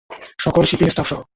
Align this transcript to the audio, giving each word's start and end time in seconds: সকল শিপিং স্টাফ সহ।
সকল 0.39 0.63
শিপিং 0.69 0.87
স্টাফ 0.89 1.07
সহ। 1.07 1.19